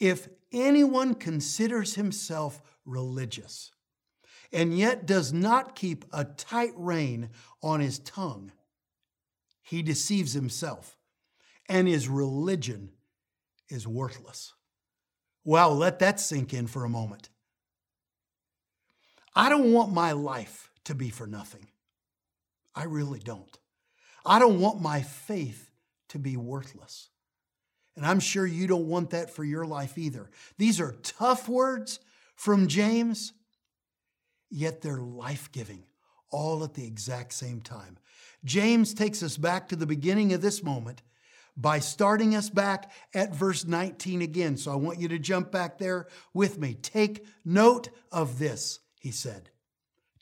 If 0.00 0.28
anyone 0.50 1.14
considers 1.14 1.94
himself 1.94 2.62
religious 2.84 3.70
and 4.52 4.76
yet 4.76 5.06
does 5.06 5.32
not 5.32 5.74
keep 5.74 6.04
a 6.12 6.24
tight 6.24 6.72
rein 6.76 7.30
on 7.62 7.80
his 7.80 7.98
tongue, 8.00 8.52
he 9.62 9.82
deceives 9.82 10.34
himself, 10.34 10.98
and 11.68 11.88
his 11.88 12.08
religion 12.08 12.90
is 13.68 13.88
worthless. 13.88 14.52
Wow, 15.44 15.70
let 15.70 15.98
that 16.00 16.20
sink 16.20 16.52
in 16.52 16.66
for 16.66 16.84
a 16.84 16.90
moment. 16.90 17.30
I 19.34 19.48
don't 19.48 19.72
want 19.72 19.92
my 19.92 20.12
life 20.12 20.70
to 20.84 20.94
be 20.94 21.08
for 21.08 21.26
nothing. 21.26 21.66
I 22.74 22.84
really 22.84 23.20
don't. 23.20 23.58
I 24.24 24.38
don't 24.38 24.60
want 24.60 24.80
my 24.80 25.00
faith 25.00 25.70
to 26.10 26.18
be 26.18 26.36
worthless. 26.36 27.08
And 27.96 28.06
I'm 28.06 28.20
sure 28.20 28.46
you 28.46 28.66
don't 28.66 28.88
want 28.88 29.10
that 29.10 29.30
for 29.30 29.44
your 29.44 29.64
life 29.64 29.98
either. 29.98 30.30
These 30.58 30.80
are 30.80 30.94
tough 31.02 31.48
words 31.48 31.98
from 32.42 32.66
James, 32.66 33.34
yet 34.50 34.82
they're 34.82 34.98
life 34.98 35.52
giving, 35.52 35.84
all 36.28 36.64
at 36.64 36.74
the 36.74 36.84
exact 36.84 37.32
same 37.32 37.60
time. 37.60 37.96
James 38.44 38.94
takes 38.94 39.22
us 39.22 39.36
back 39.36 39.68
to 39.68 39.76
the 39.76 39.86
beginning 39.86 40.32
of 40.32 40.42
this 40.42 40.60
moment 40.60 41.02
by 41.56 41.78
starting 41.78 42.34
us 42.34 42.50
back 42.50 42.90
at 43.14 43.32
verse 43.32 43.64
19 43.64 44.22
again. 44.22 44.56
So 44.56 44.72
I 44.72 44.74
want 44.74 44.98
you 44.98 45.06
to 45.06 45.20
jump 45.20 45.52
back 45.52 45.78
there 45.78 46.08
with 46.34 46.58
me. 46.58 46.74
Take 46.74 47.24
note 47.44 47.90
of 48.10 48.40
this, 48.40 48.80
he 48.98 49.12
said. 49.12 49.50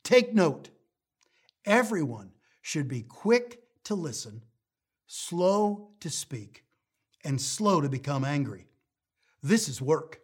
Take 0.03 0.31
note. 0.31 0.69
Everyone 1.65 2.33
should 2.61 2.87
be 2.87 3.01
quick 3.01 3.63
to 3.85 3.95
listen, 3.95 4.43
slow 5.07 5.89
to 6.01 6.11
speak, 6.11 6.65
and 7.25 7.41
slow 7.41 7.81
to 7.81 7.89
become 7.89 8.23
angry. 8.23 8.67
This 9.41 9.67
is 9.67 9.81
work. 9.81 10.19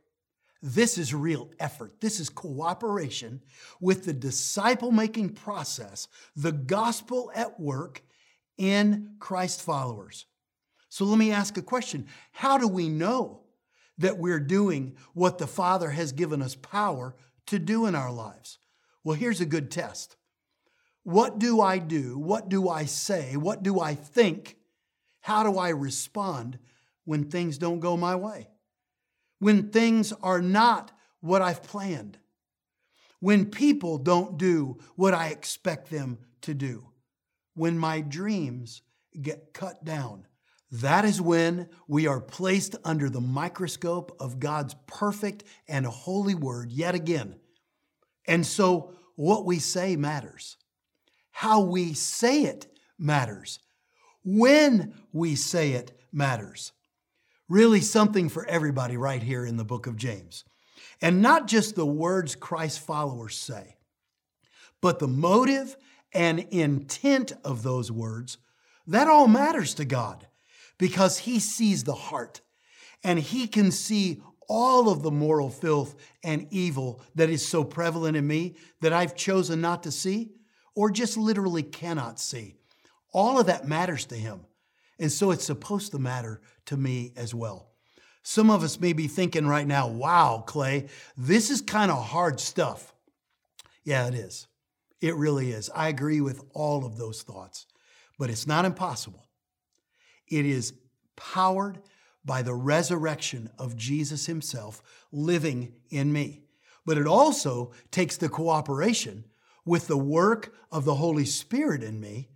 This 0.62 0.98
is 0.98 1.14
real 1.14 1.52
effort. 1.60 2.02
This 2.02 2.20
is 2.20 2.30
cooperation 2.30 3.42
with 3.80 4.06
the 4.06 4.14
disciple 4.14 4.92
making 4.92 5.30
process, 5.30 6.08
the 6.36 6.52
gospel 6.52 7.32
at 7.36 7.60
work 7.60 8.02
in 8.58 9.16
Christ 9.20 9.62
followers. 9.62 10.26
So 10.90 11.06
let 11.06 11.20
me 11.20 11.32
ask 11.32 11.58
a 11.58 11.62
question 11.62 12.08
How 12.32 12.58
do 12.58 12.68
we 12.68 12.90
know 12.90 13.42
that 14.00 14.18
we're 14.18 14.40
doing 14.40 14.96
what 15.14 15.38
the 15.38 15.48
Father 15.48 15.92
has 15.92 16.12
given 16.12 16.42
us 16.42 16.56
power 16.56 17.16
to 17.48 17.60
do 17.60 17.86
in 17.86 17.96
our 17.96 18.12
lives? 18.12 18.60
Well, 19.04 19.16
here's 19.16 19.42
a 19.42 19.46
good 19.46 19.72
test. 19.72 20.16
What 21.04 21.40
do 21.40 21.62
I 21.62 21.78
do? 21.78 22.18
What 22.18 22.50
do 22.50 22.68
I 22.68 22.86
say? 22.86 23.38
What 23.38 23.64
do 23.64 23.80
I 23.80 23.96
think? 23.96 24.58
How 25.22 25.44
do 25.44 25.58
I 25.58 25.70
respond 25.70 26.60
when 27.06 27.30
things 27.30 27.58
don't 27.58 27.80
go 27.80 27.96
my 27.96 28.16
way? 28.16 28.50
When 29.40 29.70
things 29.70 30.14
are 30.22 30.42
not 30.42 30.92
what 31.22 31.42
I've 31.42 31.64
planned? 31.64 32.18
When 33.20 33.48
people 33.48 33.98
don't 33.98 34.38
do 34.38 34.78
what 34.96 35.14
I 35.14 35.30
expect 35.30 35.90
them 35.90 36.20
to 36.42 36.54
do? 36.54 36.90
When 37.56 37.78
my 37.78 38.02
dreams 38.02 38.82
get 39.20 39.54
cut 39.54 39.84
down? 39.84 40.28
That 40.72 41.06
is 41.06 41.22
when 41.22 41.70
we 41.88 42.08
are 42.08 42.20
placed 42.20 42.76
under 42.84 43.10
the 43.10 43.22
microscope 43.22 44.16
of 44.20 44.40
God's 44.40 44.76
perfect 44.86 45.44
and 45.68 45.86
holy 45.86 46.36
word 46.36 46.72
yet 46.72 46.94
again. 46.94 47.40
And 48.28 48.46
so 48.46 48.94
what 49.16 49.46
we 49.46 49.60
say 49.60 49.96
matters. 49.96 50.58
How 51.32 51.62
we 51.62 51.94
say 51.94 52.44
it 52.44 52.68
matters. 53.00 53.60
When 54.24 54.94
we 55.14 55.36
say 55.36 55.72
it 55.72 55.98
matters. 56.12 56.74
Really, 57.50 57.82
something 57.82 58.30
for 58.30 58.46
everybody 58.46 58.98
right 58.98 59.24
here 59.24 59.46
in 59.46 59.58
the 59.58 59.64
book 59.64 59.88
of 59.88 59.96
James. 59.96 60.44
And 61.02 61.22
not 61.22 61.48
just 61.48 61.76
the 61.76 61.86
words 61.86 62.36
Christ 62.36 62.80
followers 62.80 63.38
say, 63.38 63.78
but 64.82 65.00
the 65.00 65.08
motive 65.08 65.76
and 66.14 66.40
intent 66.52 67.34
of 67.44 67.64
those 67.64 67.92
words. 67.92 68.38
That 68.88 69.08
all 69.08 69.28
matters 69.28 69.74
to 69.76 69.86
God 69.86 70.28
because 70.78 71.20
he 71.20 71.40
sees 71.40 71.84
the 71.84 71.94
heart 71.94 72.42
and 73.04 73.20
he 73.20 73.48
can 73.48 73.72
see 73.72 74.22
all 74.48 74.90
of 74.90 75.04
the 75.04 75.12
moral 75.12 75.50
filth 75.50 75.96
and 76.24 76.48
evil 76.52 77.02
that 77.16 77.30
is 77.30 77.46
so 77.46 77.64
prevalent 77.64 78.16
in 78.16 78.26
me 78.26 78.56
that 78.82 78.94
I've 78.94 79.16
chosen 79.16 79.62
not 79.62 79.84
to 79.84 79.92
see 79.92 80.32
or 80.74 80.90
just 80.90 81.18
literally 81.18 81.64
cannot 81.64 82.20
see. 82.20 82.56
All 83.14 83.40
of 83.40 83.48
that 83.48 83.68
matters 83.68 84.06
to 84.06 84.16
him. 84.16 84.42
And 85.00 85.12
so 85.12 85.32
it's 85.32 85.46
supposed 85.46 85.92
to 85.92 86.00
matter 86.00 86.42
to 86.66 86.78
me 86.78 87.14
as 87.16 87.34
well. 87.34 87.70
Some 88.24 88.50
of 88.50 88.64
us 88.64 88.80
may 88.80 88.94
be 88.94 89.08
thinking 89.08 89.48
right 89.48 89.66
now, 89.66 89.88
wow, 89.88 90.44
Clay, 90.46 90.88
this 91.16 91.50
is 91.50 91.62
kind 91.62 91.92
of 91.92 92.04
hard 92.04 92.40
stuff. 92.40 92.94
Yeah, 93.84 94.08
it 94.08 94.16
is. 94.16 94.48
It 95.00 95.16
really 95.16 95.52
is. 95.52 95.70
I 95.74 95.88
agree 95.88 96.20
with 96.20 96.44
all 96.54 96.84
of 96.84 96.98
those 96.98 97.22
thoughts, 97.22 97.68
but 98.20 98.30
it's 98.30 98.48
not 98.48 98.66
impossible. 98.66 99.28
It 100.28 100.46
is 100.46 100.74
powered 101.16 101.80
by 102.26 102.42
the 102.42 102.54
resurrection 102.54 103.50
of 103.58 103.78
Jesus 103.78 104.26
himself 104.26 104.84
living 105.12 105.74
in 105.90 106.12
me. 106.12 106.44
But 106.86 106.98
it 106.98 107.08
also 107.08 107.72
takes 107.92 108.18
the 108.18 108.30
cooperation 108.30 109.24
with 109.66 109.88
the 109.88 109.98
work 109.98 110.54
of 110.72 110.84
the 110.84 110.96
Holy 110.96 111.26
Spirit 111.26 111.84
in 111.84 112.00
me 112.00 112.30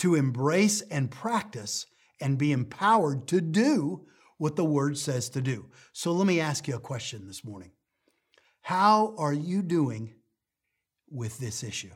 to 0.00 0.14
embrace 0.14 0.80
and 0.80 1.10
practice 1.10 1.84
and 2.22 2.38
be 2.38 2.52
empowered 2.52 3.28
to 3.28 3.38
do 3.38 4.06
what 4.38 4.56
the 4.56 4.64
Word 4.64 4.96
says 4.96 5.28
to 5.28 5.42
do. 5.42 5.66
So 5.92 6.12
let 6.12 6.26
me 6.26 6.40
ask 6.40 6.66
you 6.66 6.74
a 6.74 6.80
question 6.80 7.26
this 7.26 7.44
morning. 7.44 7.72
How 8.62 9.14
are 9.18 9.32
you 9.34 9.60
doing 9.60 10.14
with 11.10 11.36
this 11.36 11.62
issue? 11.62 11.90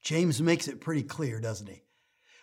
James 0.00 0.40
makes 0.40 0.68
it 0.68 0.80
pretty 0.80 1.02
clear, 1.02 1.40
doesn't 1.40 1.68
he? 1.68 1.82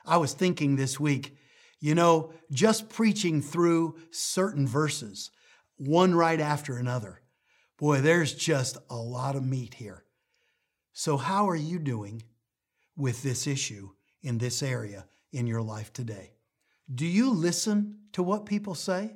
I 0.06 0.18
was 0.18 0.34
thinking 0.34 0.76
this 0.76 1.00
week, 1.00 1.38
you 1.80 1.96
know, 1.96 2.34
just 2.52 2.90
preaching 2.90 3.42
through 3.42 3.96
certain 4.12 4.68
verses, 4.68 5.32
one 5.78 6.14
right 6.14 6.42
after 6.42 6.76
another, 6.76 7.22
boy, 7.78 8.02
there's 8.02 8.34
just 8.34 8.78
a 8.90 8.98
lot 8.98 9.38
of 9.38 9.46
meat 9.46 9.76
here. 9.76 10.04
So, 10.92 11.16
how 11.16 11.48
are 11.48 11.56
you 11.56 11.80
doing 11.80 12.24
with 12.98 13.24
this 13.24 13.48
issue 13.48 13.92
in 14.22 14.38
this 14.38 14.62
area 14.62 15.06
in 15.32 15.48
your 15.48 15.62
life 15.62 15.94
today? 15.94 16.34
Do 16.94 17.06
you 17.06 17.32
listen 17.32 18.00
to 18.14 18.24
what 18.24 18.46
people 18.46 18.76
say? 18.76 19.16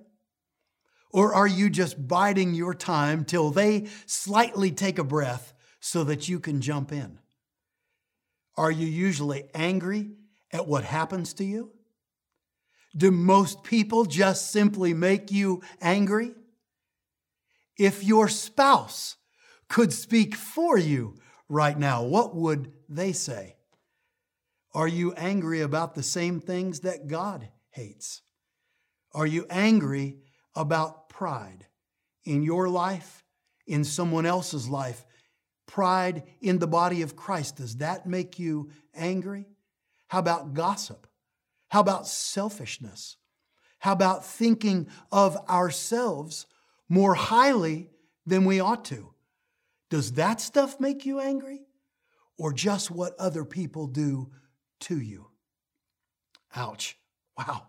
Or 1.10 1.34
are 1.34 1.48
you 1.48 1.70
just 1.70 2.08
biding 2.08 2.54
your 2.54 2.74
time 2.74 3.24
till 3.24 3.52
they 3.52 3.88
slightly 4.06 4.72
take 4.72 4.98
a 4.98 5.04
breath 5.04 5.54
so 5.80 6.04
that 6.06 6.28
you 6.28 6.40
can 6.40 6.62
jump 6.62 6.92
in? 6.92 7.20
Are 8.56 8.72
you 8.72 8.88
usually 8.88 9.46
angry 9.54 10.12
at 10.52 10.68
what 10.68 10.84
happens 10.84 11.34
to 11.36 11.44
you? 11.44 11.72
Do 12.96 13.10
most 13.12 13.64
people 13.64 14.06
just 14.06 14.52
simply 14.52 14.94
make 14.94 15.32
you 15.32 15.62
angry? 15.82 16.34
If 17.78 18.04
your 18.04 18.28
spouse 18.28 19.16
could 19.68 19.92
speak 19.92 20.36
for 20.36 20.78
you 20.78 21.16
right 21.50 21.78
now, 21.78 22.04
what 22.04 22.36
would 22.36 22.72
they 22.88 23.12
say? 23.12 23.56
Are 24.74 24.88
you 24.88 25.14
angry 25.14 25.62
about 25.62 25.94
the 25.94 26.04
same 26.04 26.40
things 26.40 26.82
that 26.82 27.08
God 27.08 27.48
hates? 27.70 28.22
Are 29.14 29.28
you 29.28 29.46
angry 29.50 30.18
about 30.56 31.10
pride 31.10 31.68
in 32.24 32.42
your 32.42 32.68
life, 32.70 33.24
in 33.68 33.84
someone 33.84 34.26
else's 34.26 34.68
life? 34.68 35.06
Pride 35.68 36.24
in 36.42 36.60
the 36.60 36.68
body 36.68 37.04
of 37.04 37.16
Christ, 37.16 37.58
does 37.58 37.78
that 37.78 38.08
make 38.08 38.40
you 38.40 38.70
angry? 38.96 39.48
How 40.08 40.20
about 40.20 40.54
gossip? 40.54 41.08
How 41.70 41.80
about 41.80 42.08
selfishness? 42.08 43.18
How 43.80 43.94
about 43.94 44.26
thinking 44.26 44.88
of 45.12 45.38
ourselves 45.50 46.46
more 46.90 47.16
highly 47.16 47.90
than 48.26 48.46
we 48.46 48.60
ought 48.60 48.86
to? 48.86 49.14
Does 49.90 50.14
that 50.14 50.42
stuff 50.42 50.80
make 50.80 51.06
you 51.06 51.20
angry? 51.20 51.62
Or 52.38 52.54
just 52.54 52.90
what 52.90 53.16
other 53.20 53.46
people 53.46 53.88
do 53.88 54.32
to 54.84 55.00
you? 55.00 55.28
Ouch. 56.56 56.98
Wow. 57.38 57.64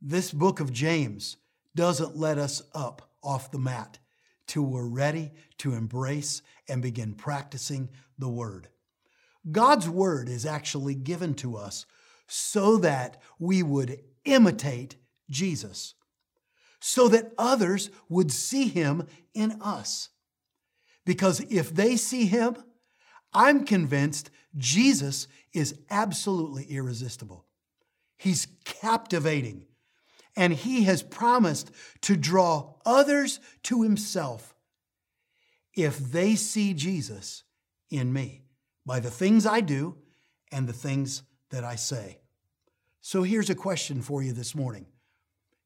This 0.00 0.32
book 0.32 0.60
of 0.60 0.72
James 0.72 1.36
doesn't 1.74 2.16
let 2.16 2.38
us 2.38 2.62
up 2.74 3.10
off 3.22 3.50
the 3.50 3.58
mat 3.58 3.98
till 4.46 4.64
we're 4.64 4.86
ready 4.86 5.32
to 5.58 5.72
embrace 5.72 6.42
and 6.68 6.82
begin 6.82 7.14
practicing 7.14 7.88
the 8.18 8.28
Word. 8.28 8.68
God's 9.50 9.88
Word 9.88 10.28
is 10.28 10.46
actually 10.46 10.94
given 10.94 11.34
to 11.34 11.56
us 11.56 11.86
so 12.26 12.78
that 12.78 13.20
we 13.38 13.62
would 13.62 14.00
imitate 14.24 14.96
Jesus, 15.30 15.94
so 16.80 17.08
that 17.08 17.32
others 17.38 17.90
would 18.08 18.32
see 18.32 18.68
Him 18.68 19.06
in 19.34 19.58
us. 19.60 20.10
Because 21.04 21.40
if 21.50 21.74
they 21.74 21.96
see 21.96 22.26
Him, 22.26 22.56
I'm 23.32 23.64
convinced 23.64 24.30
Jesus 24.56 25.26
is 25.54 25.78
absolutely 25.88 26.64
irresistible. 26.64 27.46
He's 28.18 28.48
captivating 28.64 29.66
and 30.36 30.52
he 30.52 30.84
has 30.84 31.02
promised 31.02 31.70
to 32.02 32.16
draw 32.16 32.74
others 32.84 33.40
to 33.62 33.82
himself 33.82 34.54
if 35.74 35.98
they 35.98 36.34
see 36.34 36.74
Jesus 36.74 37.44
in 37.90 38.12
me 38.12 38.42
by 38.84 39.00
the 39.00 39.10
things 39.10 39.46
I 39.46 39.60
do 39.60 39.96
and 40.52 40.68
the 40.68 40.72
things 40.72 41.22
that 41.50 41.64
I 41.64 41.76
say. 41.76 42.20
So 43.00 43.22
here's 43.22 43.50
a 43.50 43.54
question 43.54 44.02
for 44.02 44.22
you 44.22 44.32
this 44.32 44.54
morning 44.54 44.86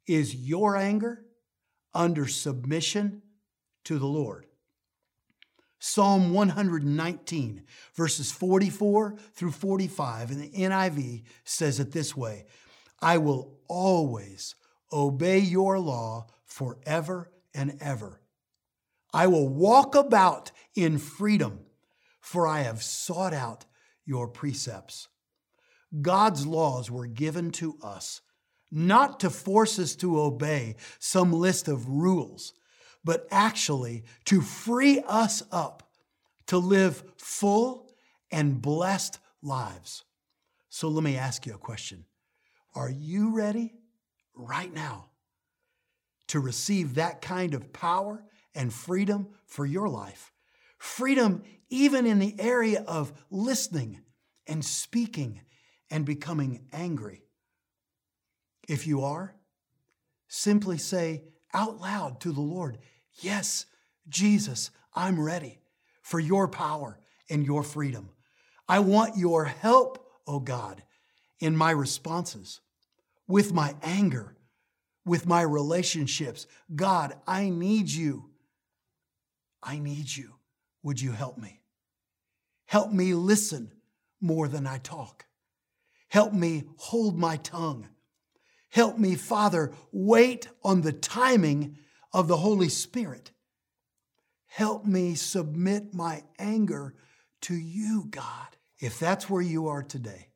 Is 0.07 0.35
your 0.35 0.77
anger 0.77 1.24
under 1.94 2.27
submission 2.27 3.22
to 3.85 3.98
the 3.98 4.07
Lord? 4.07 4.46
Psalm 5.79 6.33
119, 6.33 7.62
verses 7.95 8.33
44 8.33 9.17
through 9.33 9.53
45 9.53 10.31
in 10.33 10.41
the 10.41 10.51
NIV 10.51 11.23
says 11.45 11.79
it 11.79 11.93
this 11.93 12.17
way 12.17 12.47
I 13.01 13.19
will 13.19 13.59
always 13.69 14.55
obey 14.93 15.38
your 15.38 15.79
law 15.79 16.27
forever 16.45 17.31
and 17.55 17.77
ever. 17.81 18.21
I 19.12 19.27
will 19.27 19.49
walk 19.49 19.95
about 19.95 20.51
in 20.75 20.99
freedom, 20.99 21.61
for 22.21 22.47
I 22.47 22.62
have 22.62 22.83
sought 22.83 23.33
out 23.33 23.64
your 24.05 24.29
precepts. 24.29 25.09
God's 26.03 26.47
laws 26.47 26.91
were 26.91 27.07
given 27.07 27.51
to 27.53 27.79
us 27.83 28.21
not 28.71 29.21
to 29.21 29.31
force 29.31 29.79
us 29.79 29.95
to 29.97 30.21
obey 30.21 30.77
some 30.99 31.33
list 31.33 31.69
of 31.69 31.88
rules, 31.88 32.53
but 33.05 33.27
actually 33.31 34.05
to 34.27 34.41
free 34.41 35.01
us 35.07 35.43
up 35.53 35.91
to 36.47 36.59
live 36.59 37.03
full 37.17 37.91
and 38.31 38.61
blessed 38.61 39.19
lives. 39.43 40.05
So 40.69 40.89
let 40.89 41.03
me 41.03 41.17
ask 41.17 41.47
you 41.47 41.55
a 41.55 41.59
question 41.59 42.05
Are 42.75 42.91
you 42.91 43.35
ready 43.35 43.75
right 44.35 44.73
now 44.73 45.11
to 46.29 46.41
receive 46.41 46.95
that 46.95 47.21
kind 47.21 47.55
of 47.55 47.73
power 47.73 48.23
and 48.55 48.73
freedom 48.73 49.29
for 49.47 49.67
your 49.67 49.89
life. 49.89 50.33
Freedom 50.79 51.43
even 51.71 52.07
in 52.07 52.19
the 52.19 52.35
area 52.39 52.83
of 52.87 53.13
listening 53.31 54.01
and 54.47 54.65
speaking 54.65 55.41
and 55.91 56.05
becoming 56.05 56.67
angry. 56.73 57.23
If 58.69 58.87
you 58.87 59.03
are, 59.03 59.35
simply 60.29 60.79
say 60.79 61.25
out 61.55 61.81
loud 61.81 62.21
to 62.21 62.33
the 62.33 62.41
Lord, 62.41 62.79
Yes, 63.21 63.67
Jesus, 64.09 64.71
I'm 64.95 65.21
ready 65.21 65.59
for 66.03 66.21
your 66.21 66.49
power 66.49 66.99
and 67.29 67.45
your 67.45 67.63
freedom. 67.63 68.11
I 68.69 68.79
want 68.81 69.17
your 69.17 69.45
help, 69.45 69.99
O 70.27 70.37
oh 70.37 70.41
God, 70.41 70.83
in 71.41 71.57
my 71.57 71.71
responses 71.71 72.61
with 73.27 73.53
my 73.53 73.75
anger, 73.83 74.37
with 75.05 75.27
my 75.27 75.43
relationships. 75.43 76.47
God, 76.75 77.15
I 77.27 77.49
need 77.49 77.89
you. 77.89 78.31
I 79.63 79.79
need 79.79 80.15
you. 80.15 80.35
Would 80.83 81.01
you 81.01 81.13
help 81.13 81.39
me? 81.39 81.61
Help 82.67 82.93
me 82.93 83.15
listen 83.15 83.73
more 84.21 84.49
than 84.49 84.67
I 84.67 84.79
talk. 84.79 85.27
Help 86.09 86.33
me 86.33 86.65
hold 86.77 87.19
my 87.19 87.37
tongue. 87.39 87.89
Help 88.70 88.98
me, 88.98 89.14
Father, 89.14 89.72
wait 89.92 90.48
on 90.62 90.83
the 90.83 90.92
timing 90.92 91.78
of 92.12 92.28
the 92.28 92.37
Holy 92.37 92.68
Spirit. 92.68 93.31
Help 94.46 94.85
me 94.85 95.14
submit 95.14 95.94
my 95.94 96.22
anger 96.38 96.94
to 97.42 97.54
you, 97.54 98.07
God. 98.11 98.57
If 98.81 98.98
that's 98.98 99.28
where 99.28 99.42
you 99.42 99.68
are 99.68 99.83
today, 99.83 100.28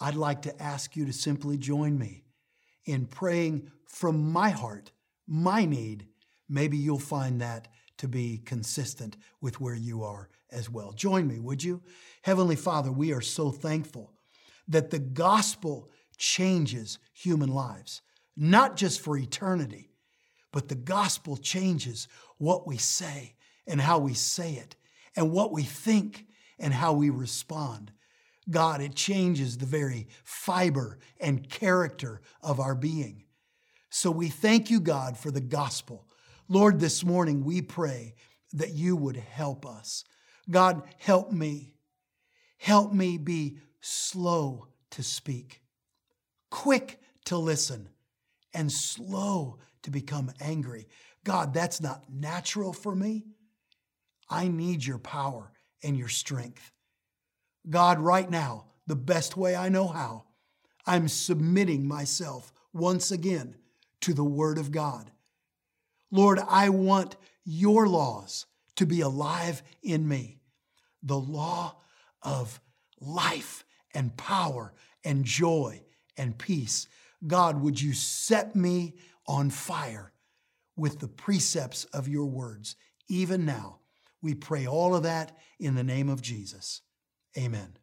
I'd 0.00 0.14
like 0.14 0.42
to 0.42 0.62
ask 0.62 0.96
you 0.96 1.06
to 1.06 1.12
simply 1.12 1.56
join 1.56 1.98
me 1.98 2.24
in 2.84 3.06
praying 3.06 3.70
from 3.86 4.32
my 4.32 4.50
heart, 4.50 4.92
my 5.26 5.64
need. 5.64 6.06
Maybe 6.48 6.76
you'll 6.76 6.98
find 6.98 7.40
that 7.40 7.68
to 7.98 8.08
be 8.08 8.38
consistent 8.44 9.16
with 9.40 9.60
where 9.60 9.74
you 9.74 10.04
are 10.04 10.28
as 10.50 10.70
well. 10.70 10.92
Join 10.92 11.26
me, 11.26 11.38
would 11.38 11.64
you? 11.64 11.82
Heavenly 12.22 12.56
Father, 12.56 12.92
we 12.92 13.12
are 13.12 13.20
so 13.20 13.50
thankful 13.50 14.12
that 14.68 14.90
the 14.90 14.98
gospel 14.98 15.90
changes 16.16 16.98
human 17.12 17.48
lives, 17.48 18.02
not 18.36 18.76
just 18.76 19.00
for 19.00 19.16
eternity, 19.16 19.90
but 20.52 20.68
the 20.68 20.74
gospel 20.74 21.36
changes 21.36 22.08
what 22.38 22.66
we 22.66 22.76
say 22.76 23.34
and 23.66 23.80
how 23.80 23.98
we 23.98 24.14
say 24.14 24.54
it, 24.54 24.76
and 25.16 25.32
what 25.32 25.52
we 25.52 25.62
think 25.62 26.26
and 26.58 26.72
how 26.72 26.92
we 26.92 27.10
respond. 27.10 27.90
God, 28.48 28.80
it 28.80 28.94
changes 28.94 29.58
the 29.58 29.66
very 29.66 30.06
fiber 30.24 30.98
and 31.20 31.48
character 31.48 32.20
of 32.42 32.60
our 32.60 32.74
being. 32.74 33.24
So 33.90 34.10
we 34.10 34.28
thank 34.28 34.70
you, 34.70 34.80
God, 34.80 35.18
for 35.18 35.30
the 35.30 35.40
gospel. 35.40 36.06
Lord, 36.48 36.78
this 36.78 37.04
morning 37.04 37.44
we 37.44 37.60
pray 37.60 38.14
that 38.52 38.72
you 38.72 38.94
would 38.94 39.16
help 39.16 39.66
us. 39.66 40.04
God, 40.48 40.82
help 40.98 41.32
me. 41.32 41.74
Help 42.58 42.92
me 42.92 43.18
be 43.18 43.58
slow 43.80 44.68
to 44.90 45.02
speak, 45.02 45.60
quick 46.50 47.00
to 47.26 47.36
listen, 47.36 47.88
and 48.54 48.72
slow 48.72 49.58
to 49.82 49.90
become 49.90 50.32
angry. 50.40 50.88
God, 51.24 51.52
that's 51.52 51.80
not 51.80 52.04
natural 52.08 52.72
for 52.72 52.94
me. 52.94 53.24
I 54.30 54.48
need 54.48 54.84
your 54.84 54.98
power 54.98 55.52
and 55.82 55.96
your 55.96 56.08
strength. 56.08 56.72
God, 57.68 57.98
right 57.98 58.30
now, 58.30 58.66
the 58.86 58.96
best 58.96 59.36
way 59.36 59.54
I 59.54 59.68
know 59.68 59.88
how, 59.88 60.24
I'm 60.86 61.08
submitting 61.08 61.86
myself 61.86 62.52
once 62.72 63.10
again 63.10 63.56
to 64.02 64.14
the 64.14 64.24
Word 64.24 64.58
of 64.58 64.70
God. 64.70 65.10
Lord, 66.10 66.38
I 66.48 66.68
want 66.68 67.16
your 67.44 67.88
laws 67.88 68.46
to 68.76 68.86
be 68.86 69.00
alive 69.00 69.62
in 69.82 70.06
me. 70.06 70.38
The 71.02 71.18
law 71.18 71.76
of 72.22 72.60
life 73.00 73.64
and 73.94 74.16
power 74.16 74.72
and 75.04 75.24
joy 75.24 75.82
and 76.16 76.38
peace. 76.38 76.86
God, 77.26 77.60
would 77.60 77.80
you 77.80 77.92
set 77.92 78.54
me 78.54 78.94
on 79.26 79.50
fire 79.50 80.12
with 80.76 81.00
the 81.00 81.08
precepts 81.08 81.84
of 81.86 82.08
your 82.08 82.26
words, 82.26 82.76
even 83.08 83.44
now? 83.44 83.80
We 84.22 84.34
pray 84.34 84.66
all 84.66 84.94
of 84.94 85.04
that 85.04 85.36
in 85.58 85.74
the 85.74 85.84
name 85.84 86.08
of 86.08 86.22
Jesus. 86.22 86.82
Amen. 87.38 87.78